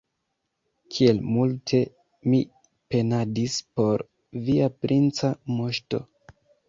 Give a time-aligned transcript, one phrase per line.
[0.93, 1.81] Kiel multe
[2.33, 2.39] mi
[2.95, 4.05] penadis por
[4.49, 6.01] via princa moŝto!